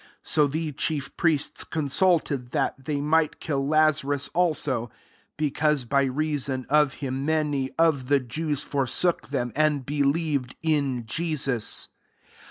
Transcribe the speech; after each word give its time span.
10 0.01 0.07
So 0.23 0.47
the 0.47 0.71
chief 0.71 1.15
priests 1.15 1.63
consulted 1.63 2.49
that 2.53 2.85
they 2.85 2.99
might 2.99 3.39
kill 3.39 3.67
Lazarus 3.67 4.31
also; 4.33 4.77
11 4.85 4.95
because, 5.37 5.83
by 5.85 6.05
reason 6.05 6.65
of 6.69 6.93
him, 7.05 7.23
many 7.23 7.69
of 7.77 8.07
the 8.07 8.19
Jews 8.19 8.63
forsook 8.63 9.27
them, 9.27 9.51
and 9.55 9.85
believed 9.85 10.55
in 10.63 11.05
Jesus. 11.05 11.89